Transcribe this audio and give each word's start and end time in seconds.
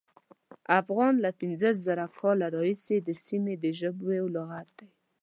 افغان 0.79 1.13
له 1.23 1.29
پینځه 1.39 1.69
زره 1.85 2.05
کاله 2.19 2.47
راهیسې 2.55 2.97
د 3.07 3.09
سیمې 3.25 3.53
د 3.63 3.65
ژبو 3.79 4.07
لغت 4.35 4.69
دی. 4.77 4.87